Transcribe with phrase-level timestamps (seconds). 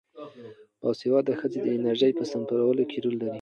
[0.81, 3.29] باسواده ښځې د انرژۍ په سپمولو کې رول لري.